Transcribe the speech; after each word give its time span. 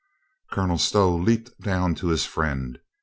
Colonel 0.51 0.79
Stow 0.79 1.15
leaped 1.15 1.59
down 1.61 1.93
to 1.93 2.07
his 2.07 2.25
friend. 2.25 2.79